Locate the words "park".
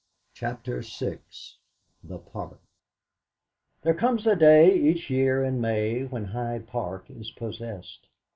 2.17-2.59, 6.65-7.05